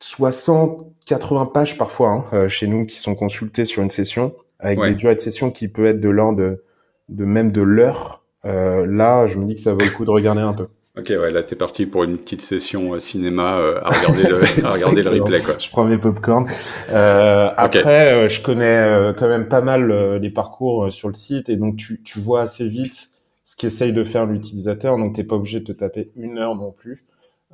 [0.00, 4.80] 60, 80 pages parfois hein, euh, chez nous qui sont consultées sur une session, avec
[4.80, 6.64] des durées de session qui peut être de l'ordre de,
[7.08, 8.24] de même de l'heure.
[8.44, 10.68] Euh, là, je me dis que ça vaut le coup de regarder un peu.
[10.96, 14.36] Ok, ouais, là t'es parti pour une petite session euh, cinéma euh, à regarder le,
[14.64, 15.58] à regarder le replay quoi.
[15.58, 16.46] Je prends mes popcorn.
[16.90, 21.56] Euh, après, euh, je connais quand même pas mal les parcours sur le site et
[21.56, 23.10] donc tu, tu vois assez vite
[23.42, 24.96] ce qu'essaye de faire l'utilisateur.
[24.96, 27.04] Donc t'es pas obligé de te taper une heure non plus.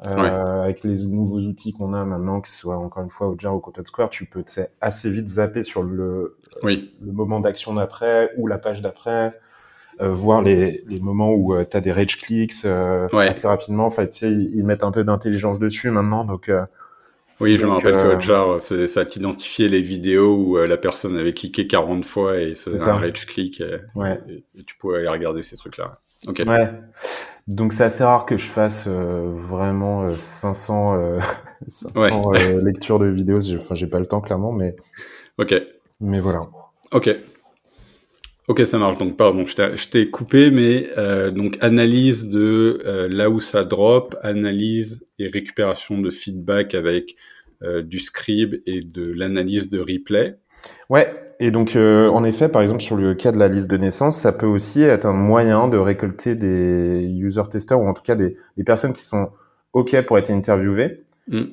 [0.05, 3.37] Euh, Avec les nouveaux outils qu'on a maintenant, que ce soit encore une fois au
[3.38, 4.42] Jar ou Content Square, tu peux
[4.81, 6.94] assez vite zapper sur le, oui.
[7.03, 9.38] le moment d'action d'après ou la page d'après.
[10.00, 13.84] Euh, voir les, les moments où euh, tu as des rage clicks euh, assez rapidement.
[13.84, 16.50] Enfin, tu sais, ils, mettent un peu d'intelligence dessus maintenant, donc.
[17.40, 21.34] oui, je me rappelle que Hotjar faisait ça, t'identifiait les vidéos où la personne avait
[21.34, 23.62] cliqué 40 fois et faisait un rage click.
[23.94, 24.20] ouais.
[24.28, 26.00] et, tu pouvais aller regarder ces trucs-là.
[26.26, 26.42] Ok.
[26.46, 26.70] Ouais.
[27.46, 31.18] Donc c'est assez rare que je fasse vraiment 500,
[31.66, 32.32] 500
[32.62, 33.40] lectures de vidéos.
[33.54, 34.76] Enfin, j'ai pas le temps clairement, mais.
[35.36, 35.54] Ok.
[36.00, 36.46] Mais voilà.
[36.92, 37.10] Ok.
[38.50, 38.98] Ok, ça marche.
[38.98, 44.16] Donc, pardon, je t'ai coupé, mais euh, donc analyse de euh, là où ça drop,
[44.24, 47.14] analyse et récupération de feedback avec
[47.62, 50.34] euh, du scribe et de l'analyse de replay.
[50.88, 54.16] Ouais, et donc en effet, par exemple sur le cas de la liste de naissance,
[54.16, 58.16] ça peut aussi être un moyen de récolter des user testers ou en tout cas
[58.16, 59.30] des, des personnes qui sont
[59.74, 61.04] ok pour être interviewées.
[61.28, 61.44] Mm.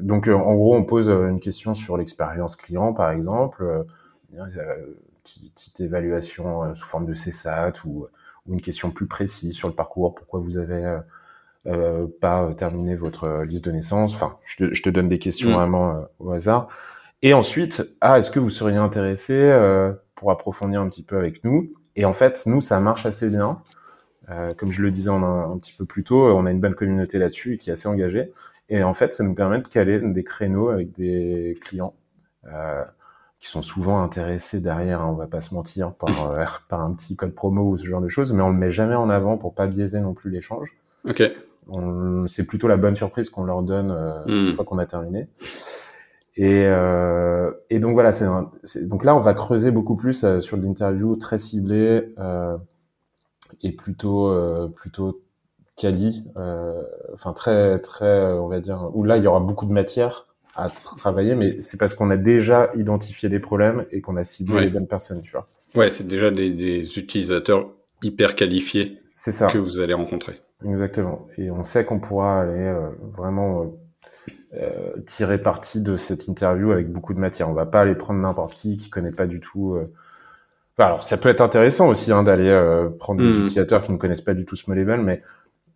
[0.00, 3.84] donc en gros, on pose une question sur l'expérience client, par exemple
[5.24, 8.06] petite évaluation euh, sous forme de CSAT ou,
[8.46, 11.00] ou, une question plus précise sur le parcours, pourquoi vous avez euh,
[11.66, 14.14] euh pas terminé votre liste de naissance.
[14.14, 15.54] Enfin, je te, je te donne des questions mm.
[15.54, 16.68] vraiment euh, au hasard.
[17.22, 21.44] Et ensuite, ah, est-ce que vous seriez intéressé euh, pour approfondir un petit peu avec
[21.44, 21.72] nous?
[21.94, 23.62] Et en fait, nous, ça marche assez bien.
[24.28, 26.74] Euh, comme je le disais un, un, petit peu plus tôt, on a une bonne
[26.74, 28.32] communauté là-dessus qui est assez engagée.
[28.68, 31.94] Et en fait, ça nous permet de caler des créneaux avec des clients.
[32.46, 32.84] Euh,
[33.42, 36.92] qui sont souvent intéressés derrière, hein, on va pas se mentir, par, euh, par un
[36.92, 39.36] petit code promo ou ce genre de choses, mais on le met jamais en avant
[39.36, 40.70] pour pas biaiser non plus l'échange.
[41.08, 41.22] Ok.
[42.26, 44.52] C'est plutôt la bonne surprise qu'on leur donne euh, une hmm.
[44.52, 45.28] fois qu'on a terminé.
[46.36, 48.26] Et, euh, et donc voilà, c'est
[48.88, 52.14] donc là on va creuser beaucoup plus euh, sur l'interview très ciblée
[53.62, 54.34] et plutôt
[54.74, 55.20] plutôt
[55.76, 56.24] quali,
[57.12, 60.68] enfin très très on va dire où là il y aura beaucoup de matière à
[60.68, 64.70] travailler, mais c'est parce qu'on a déjà identifié des problèmes et qu'on a ciblé les
[64.70, 65.48] bonnes personnes, tu vois.
[65.74, 67.70] Ouais, c'est déjà des, des, utilisateurs
[68.02, 69.46] hyper qualifiés ça.
[69.46, 70.40] que vous allez rencontrer.
[70.64, 71.26] Exactement.
[71.38, 73.66] Et on sait qu'on pourra aller euh, vraiment euh,
[74.54, 77.48] euh, tirer parti de cette interview avec beaucoup de matière.
[77.48, 79.74] On va pas aller prendre n'importe qui qui connaît pas du tout.
[79.74, 79.90] Euh,
[80.76, 83.44] alors, ça peut être intéressant aussi hein, d'aller euh, prendre des mmh.
[83.44, 85.22] utilisateurs qui ne connaissent pas du tout Smallable, mais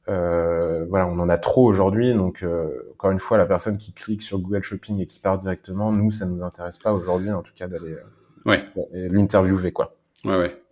[0.09, 3.93] euh, voilà, on en a trop aujourd'hui, donc euh, encore une fois, la personne qui
[3.93, 7.43] clique sur Google Shopping et qui part directement, nous, ça nous intéresse pas aujourd'hui, en
[7.43, 8.03] tout cas, d'aller euh,
[8.45, 8.65] ouais.
[8.93, 9.97] l'interviewer, quoi.
[10.25, 10.63] Ouais, ouais.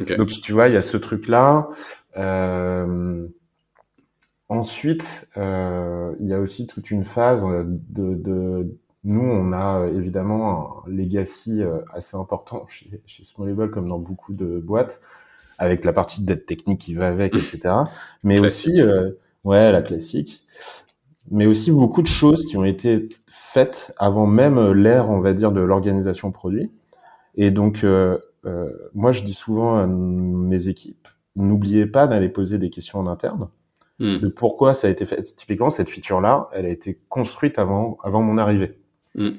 [0.00, 0.16] Okay.
[0.16, 1.68] Donc, tu vois, il y a ce truc-là.
[4.48, 10.90] Ensuite, il y a aussi toute une phase de, de, nous, on a évidemment un
[10.90, 15.00] legacy assez important chez, chez Smallable, comme dans beaucoup de boîtes
[15.58, 17.74] avec la partie de dette technique qui va avec, etc.
[18.24, 19.10] Mais aussi, euh,
[19.44, 20.44] ouais, la classique.
[21.30, 25.50] Mais aussi beaucoup de choses qui ont été faites avant même l'ère, on va dire,
[25.50, 26.70] de l'organisation produit.
[27.36, 32.58] Et donc, euh, euh, moi, je dis souvent à mes équipes, n'oubliez pas d'aller poser
[32.58, 33.48] des questions en interne
[33.98, 34.18] hmm.
[34.18, 35.22] de pourquoi ça a été fait.
[35.22, 38.78] Typiquement, cette feature-là, elle a été construite avant, avant mon arrivée.
[39.14, 39.32] Hmm.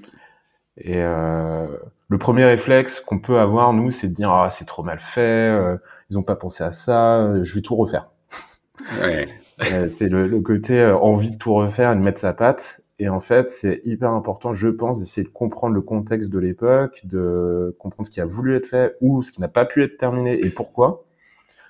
[0.77, 1.67] Et euh,
[2.09, 5.21] le premier réflexe qu'on peut avoir nous, c'est de dire ah c'est trop mal fait,
[5.21, 5.77] euh,
[6.09, 8.09] ils ont pas pensé à ça, euh, je vais tout refaire.
[9.01, 9.27] Ouais.
[9.73, 12.81] Euh, c'est le, le, côté envie de tout refaire et de mettre sa patte.
[12.99, 17.01] Et en fait, c'est hyper important, je pense, d'essayer de comprendre le contexte de l'époque,
[17.03, 19.97] de comprendre ce qui a voulu être fait ou ce qui n'a pas pu être
[19.97, 21.05] terminé et pourquoi.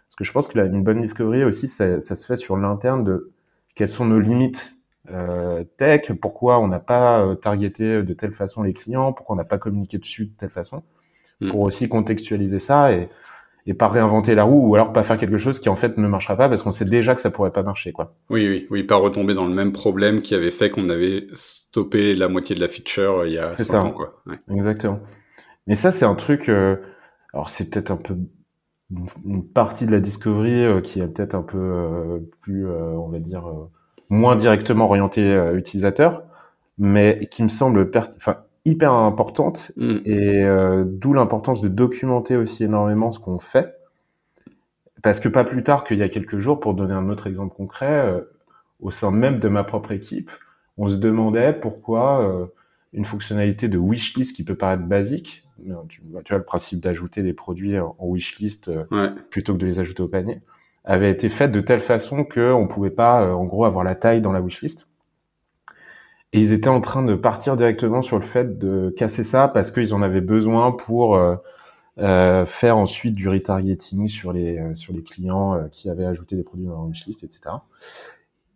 [0.08, 2.58] Parce que je pense que là, une bonne discovery aussi, ça, ça se fait sur
[2.58, 3.32] l'interne de
[3.74, 4.77] quelles sont nos limites euh,
[5.78, 9.46] tech, pourquoi on n'a pas euh, targeté de telle façon les clients, pourquoi on n'a
[9.46, 10.84] pas communiqué dessus de telle façon,
[11.42, 11.52] mm.
[11.52, 13.10] pour aussi contextualiser ça et,
[13.68, 16.08] et pas réinventer la roue ou alors pas faire quelque chose qui en fait ne
[16.08, 18.16] marchera pas parce qu'on sait déjà que ça pourrait pas marcher quoi.
[18.30, 22.16] Oui oui oui, pas retomber dans le même problème qui avait fait qu'on avait stoppé
[22.16, 23.84] la moitié de la feature euh, il y a 5 ça.
[23.84, 24.22] ans quoi.
[24.26, 24.40] Ouais.
[24.56, 25.02] Exactement.
[25.68, 26.78] Mais ça c'est un truc euh,
[27.34, 28.16] alors c'est peut-être un peu
[29.26, 33.20] une partie de la discovery euh, qui est peut-être un peu euh, plus on va
[33.20, 33.44] dire
[34.10, 36.24] moins directement orienté euh, utilisateur,
[36.78, 39.98] mais qui me semble enfin, hyper importante mm.
[40.06, 43.76] et euh, d'où l'importance de documenter aussi énormément ce qu'on fait.
[45.04, 47.56] parce que pas plus tard qu'il y a quelques jours, pour donner un autre exemple
[47.56, 48.24] concret,
[48.80, 50.32] au sein même de ma propre équipe,
[50.78, 52.50] on se demandait pourquoi
[52.94, 55.48] une fonctionnalité de wishlist qui peut paraître basique,
[55.88, 58.72] tu, tu vois le principe d'ajouter des produits en wishlist
[59.30, 60.42] plutôt que de les ajouter au panier,
[60.88, 64.22] avait été faite de telle façon que on pouvait pas, en gros, avoir la taille
[64.22, 64.88] dans la wishlist.
[66.34, 69.72] Et ils étaient en train de partir directement sur le fait de casser ça parce
[69.72, 71.36] qu'ils en avaient besoin pour euh,
[72.00, 76.36] euh, faire ensuite du retargeting sur les euh, sur les clients euh, qui avaient ajouté
[76.36, 77.56] des produits dans leur wishlist, etc.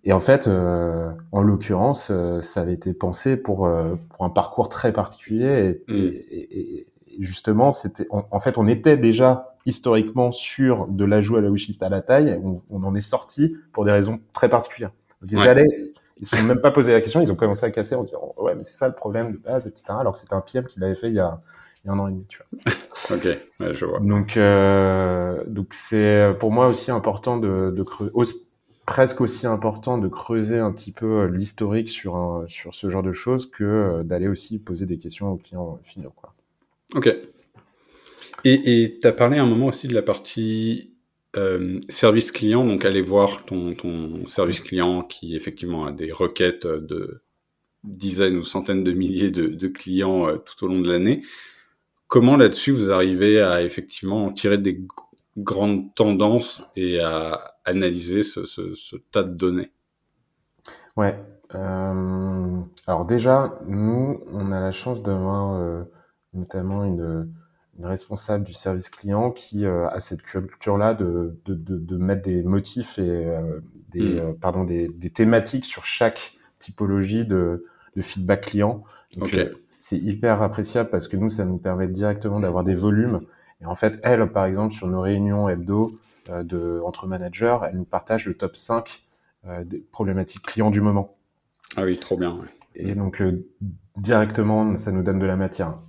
[0.04, 3.70] Et en fait, en l'occurrence, ça avait été pensé pour
[4.10, 5.96] pour un parcours très particulier et, mm.
[5.96, 6.88] et, et,
[7.20, 11.90] justement, c'était en, fait, on était déjà historiquement sur de l'ajout à la wishlist à
[11.90, 12.40] la taille.
[12.44, 14.92] On, on, en est sorti pour des raisons très particulières.
[15.22, 17.72] Donc, ils allaient ils se sont même pas posé la question, ils ont commencé à
[17.72, 19.86] casser en disant ouais mais c'est ça le problème de base etc.
[20.00, 21.42] Alors que c'était un PM qui l'avait fait il y a
[21.84, 22.74] il y a un an et demi tu vois.
[23.18, 23.26] ok,
[23.60, 24.00] ouais, je vois.
[24.00, 28.12] Donc euh, donc c'est pour moi aussi important de, de creuser
[28.86, 33.14] presque aussi important de creuser un petit peu l'historique sur un, sur ce genre de
[33.14, 36.34] choses que euh, d'aller aussi poser des questions aux clients finaux quoi.
[36.94, 37.10] Ok.
[38.44, 40.96] Et tu as parlé à un moment aussi de la partie
[41.38, 46.66] euh, service client, donc aller voir ton, ton service client qui effectivement a des requêtes
[46.66, 47.22] de
[47.84, 51.24] dizaines ou centaines de milliers de, de clients euh, tout au long de l'année.
[52.08, 54.86] Comment là-dessus vous arrivez à effectivement en tirer des
[55.38, 59.72] grandes tendances et à analyser ce, ce, ce tas de données?
[60.98, 61.18] Ouais.
[61.56, 65.84] Euh, alors déjà, nous, on a la chance d'avoir euh,
[66.34, 67.32] notamment une
[67.82, 72.44] responsable du service client qui euh, a cette culture-là de, de, de, de, mettre des
[72.44, 74.20] motifs et euh, des, hmm.
[74.20, 78.84] euh, pardon, des, des, thématiques sur chaque typologie de, de feedback client.
[79.18, 79.36] Donc,
[79.80, 83.22] c'est hyper appréciable parce que nous, ça nous permet directement d'avoir des volumes.
[83.62, 85.98] Et en fait, elle, par exemple, sur nos réunions hebdo
[86.30, 89.04] de, entre managers, elle nous partage le top 5
[89.66, 91.18] des problématiques clients du moment.
[91.76, 92.32] Ah oui, trop bien.
[92.32, 92.48] Ouais.
[92.76, 93.24] Et donc,
[93.98, 95.80] directement, ça nous donne de la matière.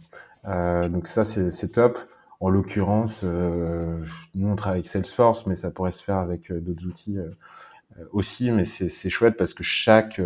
[0.46, 1.98] Euh, donc ça, c'est top.
[2.40, 6.60] En l'occurrence, euh, nous on travaille avec Salesforce, mais ça pourrait se faire avec euh,
[6.60, 7.18] d'autres outils
[8.12, 8.50] aussi.
[8.50, 10.20] Mais c'est chouette parce que chaque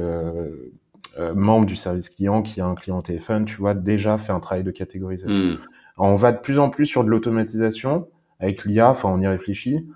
[1.35, 4.65] membre du service client qui a un client téléphone, tu vois, déjà fait un travail
[4.65, 5.55] de catégorisation.
[5.55, 5.59] Hmm.
[5.99, 8.09] on va de plus en plus sur de l'automatisation
[8.41, 8.91] avec l'IA.
[8.91, 9.87] Enfin, on y réfléchit.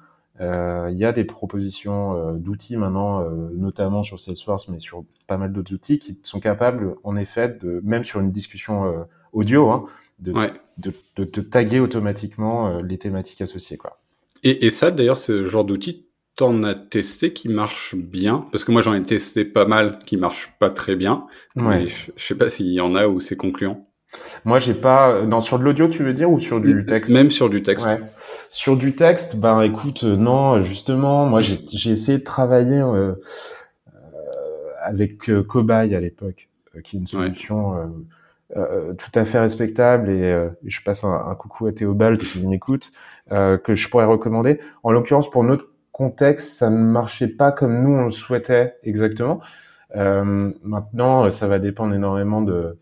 [0.41, 5.75] Il y a des propositions d'outils maintenant, notamment sur Salesforce, mais sur pas mal d'autres
[5.75, 9.85] outils qui sont capables, en effet, de même sur une discussion audio, hein,
[10.21, 10.33] de,
[10.79, 13.77] de, de, te taguer automatiquement euh, les thématiques associées.
[13.77, 14.01] Quoi.
[14.43, 16.07] Et, et ça, d'ailleurs, ce genre d'outil,
[16.37, 18.47] t'en as testé qui marche bien?
[18.53, 21.27] Parce que moi, j'en ai testé pas mal qui marchent pas très bien.
[21.57, 21.85] Ouais.
[21.85, 23.87] Mais je, sais pas s'il y en a où c'est concluant.
[24.45, 25.23] Moi, j'ai pas.
[25.23, 27.13] Non, sur de l'audio, tu veux dire, ou sur du texte?
[27.13, 27.87] Même sur du texte.
[27.87, 28.01] Ouais.
[28.49, 33.95] Sur du texte, ben, écoute, euh, non, justement, moi, j'ai essayé de travailler euh, euh,
[34.83, 36.49] avec euh, Cobaye à l'époque,
[36.83, 37.93] qui est une solution
[38.57, 42.45] euh, tout à fait respectable et euh, je passe un, un, coucou à Théobald qui
[42.45, 42.91] m'écoute
[43.31, 44.59] euh, que je pourrais recommander.
[44.83, 49.41] En l'occurrence pour notre contexte, ça ne marchait pas comme nous on le souhaitait exactement.
[49.95, 52.77] maintenant, ça va dépendre énormément de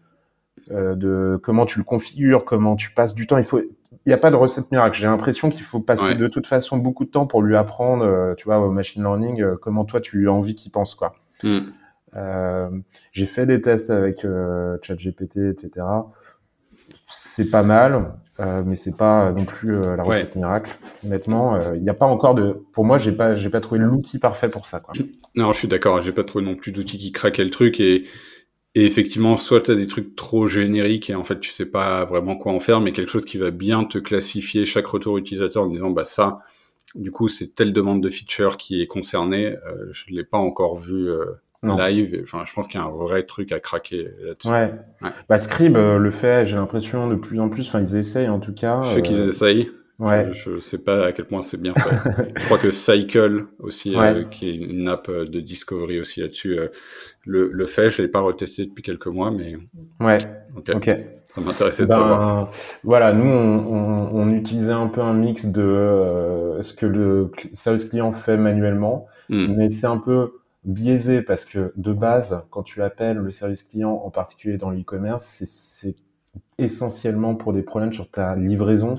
[0.70, 3.38] de comment tu le configures, comment tu passes du temps.
[3.38, 4.98] Il faut, il n'y a pas de recette miracle.
[4.98, 8.44] J'ai l'impression qu'il faut passer de toute façon beaucoup de temps pour lui apprendre, tu
[8.44, 11.14] vois, au machine learning, comment toi tu as envie qu'il pense, quoi.
[11.42, 11.58] Mm.
[12.18, 12.68] Euh,
[13.12, 15.86] j'ai fait des tests avec euh, ChatGPT, etc.
[17.04, 20.76] C'est pas mal, euh, mais c'est pas non plus la recette miracle.
[21.04, 22.64] Honnêtement, il n'y a pas encore de.
[22.72, 24.80] Pour moi, j'ai pas, j'ai pas trouvé l'outil parfait pour ça.
[24.80, 24.94] Quoi.
[25.34, 26.02] Non, je suis d'accord.
[26.02, 28.06] J'ai pas trouvé non plus d'outil qui craquait le truc et.
[28.74, 32.04] Et effectivement, soit tu as des trucs trop génériques et en fait tu sais pas
[32.04, 35.64] vraiment quoi en faire, mais quelque chose qui va bien te classifier chaque retour utilisateur
[35.64, 36.40] en disant bah ça,
[36.94, 39.56] du coup c'est telle demande de feature qui est concernée.
[39.66, 41.24] Euh, je l'ai pas encore vu euh,
[41.62, 42.20] live.
[42.22, 44.48] Enfin, je pense qu'il y a un vrai truc à craquer là-dessus.
[44.48, 44.72] Ouais.
[45.02, 45.10] ouais.
[45.28, 47.68] Bah, Scrib euh, le fait, j'ai l'impression de plus en plus.
[47.68, 48.82] Enfin, ils essayent en tout cas.
[48.84, 49.70] Je sais qu'ils euh, essayent.
[49.98, 50.30] Ouais.
[50.32, 52.32] Je, je, sais pas à quel point c'est bien fait.
[52.36, 56.56] je crois que Cycle aussi, euh, qui est une app de discovery aussi là-dessus,
[57.24, 57.90] le, le fait.
[57.90, 59.56] Je l'ai pas retesté depuis quelques mois, mais.
[60.00, 60.18] Ouais.
[60.56, 60.70] Ok.
[60.72, 61.06] okay.
[61.26, 62.50] Ça m'intéressait de ben, savoir.
[62.84, 67.84] Voilà, nous on, on, on, utilisait un peu un mix de ce que le service
[67.84, 69.54] client fait manuellement, mm.
[69.56, 70.30] mais c'est un peu
[70.68, 75.24] biaisé parce que de base, quand tu appelles le service client, en particulier dans l'e-commerce,
[75.24, 75.96] c'est
[76.58, 78.94] essentiellement pour des problèmes sur ta livraison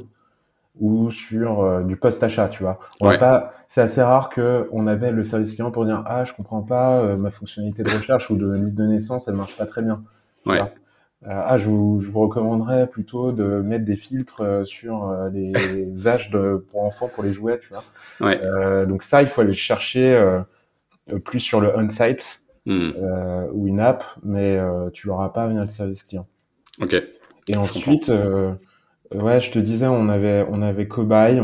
[0.80, 2.80] ou sur euh, du post-achat, tu vois.
[3.02, 3.18] On ouais.
[3.18, 6.62] pas, c'est assez rare que on appelle le service client pour dire ah je comprends
[6.62, 9.82] pas euh, ma fonctionnalité de recherche ou de liste de naissance, elle marche pas très
[9.82, 10.04] bien.
[10.46, 10.62] Ouais.
[11.28, 15.54] ah, je vous, je vous recommanderais plutôt de mettre des filtres sur les
[16.08, 17.84] âges de, pour enfants, pour les jouets, tu vois.
[18.22, 18.40] Ouais.
[18.88, 20.18] donc ça, il faut aller chercher
[21.24, 22.92] plus sur le on-site Hmm.
[23.54, 24.60] ou une app, mais
[24.94, 26.28] tu l'auras pas via le service client.
[26.80, 26.96] Ok.
[27.48, 28.12] Et ensuite,
[29.14, 31.42] ouais, je te disais, on avait, on avait Cobaye.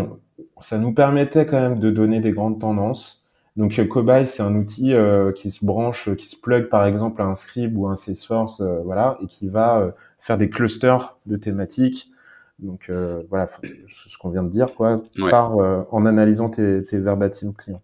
[0.60, 3.26] ça nous permettait quand même de donner des grandes tendances.
[3.56, 7.26] Donc Cobaye, c'est un outil euh, qui se branche, qui se plug par exemple à
[7.26, 11.38] un Scribe ou un Salesforce, euh, voilà, et qui va euh, faire des clusters de
[11.38, 12.12] thématiques.
[12.60, 12.90] Donc
[13.30, 13.48] voilà,
[13.88, 14.96] ce qu'on vient de dire, quoi,
[15.30, 17.82] par en analysant tes, tes verbatim clients.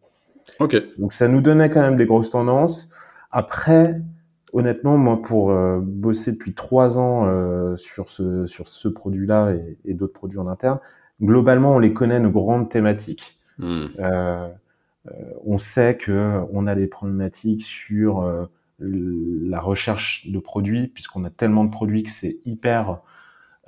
[0.59, 0.75] Ok.
[0.97, 2.89] Donc ça nous donnait quand même des grosses tendances.
[3.31, 4.01] Après,
[4.53, 10.13] honnêtement, moi, pour bosser depuis trois ans sur ce sur ce produit-là et, et d'autres
[10.13, 10.79] produits en interne,
[11.21, 13.39] globalement, on les connaît nos grandes thématiques.
[13.57, 13.87] Hmm.
[15.07, 15.11] Euh,
[15.45, 18.45] on sait que on a des problématiques sur euh,
[18.79, 22.99] la recherche de produits, puisqu'on a tellement de produits que c'est hyper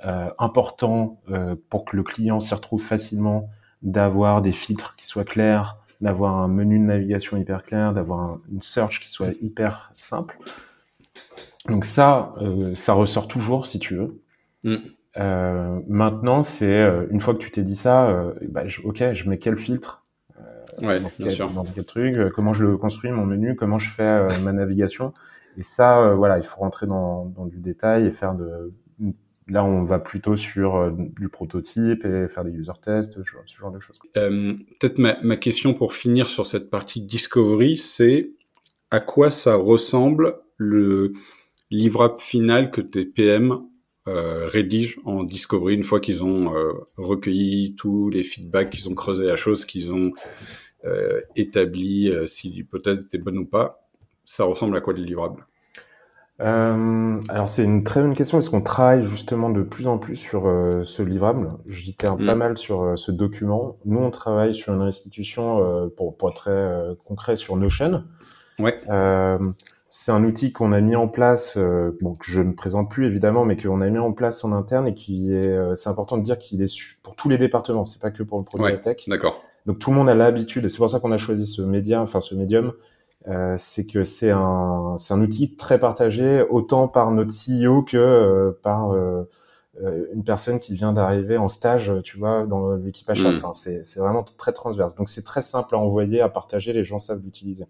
[0.04, 1.20] euh, important
[1.70, 3.48] pour que le client s'y retrouve facilement,
[3.82, 8.62] d'avoir des filtres qui soient clairs, d'avoir un menu de navigation hyper clair, d'avoir une
[8.62, 10.38] search qui soit hyper simple.
[11.68, 12.32] Donc ça,
[12.74, 14.20] ça ressort toujours si tu veux.
[14.64, 15.82] Mm.
[15.88, 20.04] maintenant, c'est une fois que tu t'es dit ça, bah, ok, je mets quel filtre
[20.82, 21.50] ouais, bien sûr.
[21.50, 24.52] dans quel truc, euh, comment je le construis mon menu, comment je fais euh, ma
[24.52, 25.12] navigation.
[25.56, 28.72] Et ça, euh, voilà, il faut rentrer dans, dans, du détail et faire de.
[29.46, 33.78] Là, on va plutôt sur du prototype et faire des user tests, ce genre de
[33.78, 33.98] choses.
[34.16, 38.30] Euh, Peut-être ma, ma, question pour finir sur cette partie discovery, c'est
[38.90, 41.12] à quoi ça ressemble le
[41.70, 43.58] livrable final que tes PM
[44.06, 48.94] euh, rédigent en discovery une fois qu'ils ont euh, recueilli tous les feedbacks, qu'ils ont
[48.94, 50.12] creusé la chose, qu'ils ont
[50.84, 53.88] euh, établi euh, si l'hypothèse était bonne ou pas.
[54.24, 55.46] Ça ressemble à quoi le livrable?
[56.44, 60.16] Euh, alors c'est une très bonne question parce qu'on travaille justement de plus en plus
[60.16, 61.52] sur euh, ce livrable?
[61.66, 62.26] J'itère mm.
[62.26, 63.76] pas mal sur euh, ce document.
[63.84, 68.04] Nous on travaille sur une restitution pour, pour être très concret sur Notion.
[68.58, 68.76] Ouais.
[69.90, 71.58] c'est un outil qu'on a mis en place,
[72.00, 74.86] bon que je ne présente plus évidemment, mais qu'on a mis en place en interne
[74.86, 77.84] et qui est, c'est important de dire qu'il est pour tous les départements.
[77.84, 79.08] C'est pas que pour le produit ouais, tech.
[79.08, 79.42] D'accord.
[79.66, 82.02] Donc tout le monde a l'habitude, et c'est pour ça qu'on a choisi ce média,
[82.02, 82.72] enfin ce médium,
[83.28, 87.96] euh, c'est que c'est un, c'est un outil très partagé, autant par notre CEO que
[87.96, 89.28] euh, par euh,
[89.82, 93.30] euh, une personne qui vient d'arriver en stage, tu vois, dans l'équipe achat.
[93.30, 93.36] Mm.
[93.36, 94.94] Enfin, c'est, c'est vraiment très transverse.
[94.94, 97.66] Donc c'est très simple à envoyer, à partager, les gens savent l'utiliser.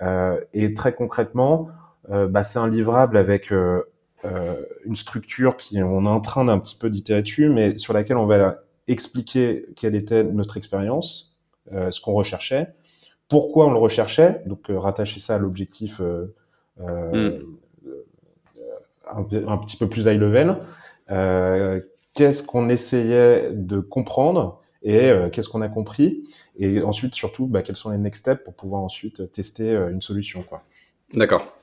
[0.00, 1.68] Euh, et très concrètement,
[2.08, 6.88] bah, c'est un livrable avec une structure qui on est en train d'un petit peu
[6.88, 11.36] d'itérer dessus, mais sur laquelle on va expliquer quelle était notre expérience,
[11.72, 12.74] euh, ce qu'on recherchait,
[13.28, 16.26] pourquoi on le recherchait, donc euh, rattacher ça à l'objectif euh,
[16.78, 17.42] mm.
[19.10, 20.56] un, un, petit peu plus high level,
[22.14, 26.22] qu'est-ce qu'on essayait de comprendre et qu'est-ce qu'on a compris,
[26.58, 30.42] et ensuite surtout bah, quels sont les next steps pour pouvoir ensuite tester une solution.
[30.42, 30.62] quoi.
[31.14, 31.58] D'accord.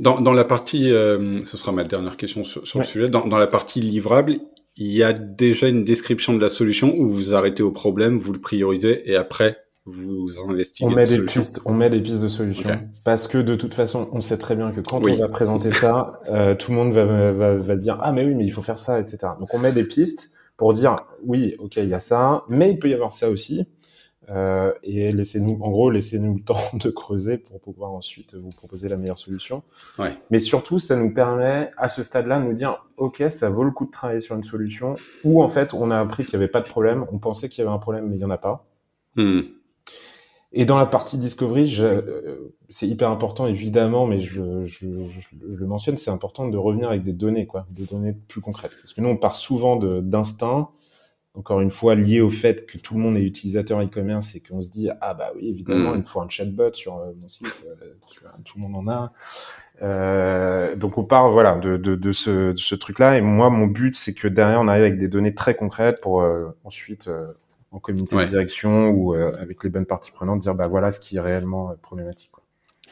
[0.00, 2.84] Dans, dans, la partie, euh, ce sera ma dernière question sur, sur ouais.
[2.84, 4.38] le sujet, dans, dans, la partie livrable,
[4.76, 8.32] il y a déjà une description de la solution où vous arrêtez au problème, vous
[8.32, 10.88] le priorisez et après vous investiguez.
[10.88, 12.80] On met des pistes, on met des pistes de solutions okay.
[13.04, 15.12] parce que de toute façon, on sait très bien que quand oui.
[15.16, 18.34] on va présenter ça, euh, tout le monde va, va, va dire ah mais oui
[18.34, 19.32] mais il faut faire ça etc.
[19.38, 22.78] Donc on met des pistes pour dire oui ok il y a ça, mais il
[22.78, 23.66] peut y avoir ça aussi.
[24.30, 28.88] Euh, et laissez-nous, en gros, laissez-nous le temps de creuser pour pouvoir ensuite vous proposer
[28.88, 29.62] la meilleure solution.
[29.98, 30.16] Ouais.
[30.30, 33.70] Mais surtout, ça nous permet à ce stade-là de nous dire, ok, ça vaut le
[33.70, 34.96] coup de travailler sur une solution.
[35.24, 37.62] Ou en fait, on a appris qu'il n'y avait pas de problème, on pensait qu'il
[37.62, 38.66] y avait un problème, mais il n'y en a pas.
[39.16, 39.42] Hmm.
[40.56, 45.56] Et dans la partie discovery, je, euh, c'est hyper important évidemment, mais je, je, je,
[45.56, 48.72] le mentionne, c'est important de revenir avec des données, quoi, des données plus concrètes.
[48.80, 50.70] Parce que nous, on part souvent de, d'instinct
[51.36, 54.60] encore une fois lié au fait que tout le monde est utilisateur e-commerce et qu'on
[54.60, 55.96] se dit ah bah oui évidemment mmh.
[55.96, 57.86] il me faut un chatbot sur euh, mon site euh,
[58.44, 59.12] tout le monde en a
[59.82, 63.50] euh, donc on part voilà de, de, de ce, de ce truc là et moi
[63.50, 67.08] mon but c'est que derrière on arrive avec des données très concrètes pour euh, ensuite
[67.08, 67.32] euh,
[67.74, 68.24] en comité ouais.
[68.24, 71.20] de direction ou euh, avec les bonnes parties prenantes dire bah voilà ce qui est
[71.20, 72.42] réellement problématique quoi.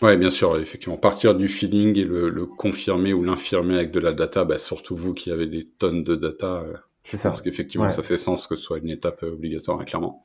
[0.00, 0.96] Ouais, bien sûr, effectivement.
[0.96, 4.96] Partir du feeling et le, le confirmer ou l'infirmer avec de la data, bah, surtout
[4.96, 6.64] vous qui avez des tonnes de data,
[7.04, 7.28] c'est ça.
[7.28, 7.92] Parce qu'effectivement, ouais.
[7.92, 10.20] ça fait sens que ce soit une étape obligatoire, hein, clairement.